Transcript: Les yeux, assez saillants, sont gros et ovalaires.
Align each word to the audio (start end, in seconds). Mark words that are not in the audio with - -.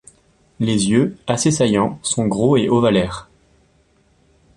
Les 0.59 0.89
yeux, 0.89 1.15
assez 1.27 1.51
saillants, 1.51 1.99
sont 2.01 2.25
gros 2.25 2.57
et 2.57 2.69
ovalaires. 2.69 3.29